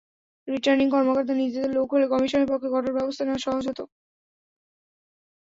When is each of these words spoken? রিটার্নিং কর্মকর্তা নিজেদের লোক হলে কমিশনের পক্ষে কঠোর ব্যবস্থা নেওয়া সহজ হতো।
রিটার্নিং 0.47 0.87
কর্মকর্তা 0.89 1.33
নিজেদের 1.35 1.71
লোক 1.77 1.87
হলে 1.93 2.05
কমিশনের 2.13 2.49
পক্ষে 2.51 2.69
কঠোর 2.71 2.93
ব্যবস্থা 2.97 3.23
নেওয়া 3.25 3.43
সহজ 3.45 3.63
হতো। 3.69 3.83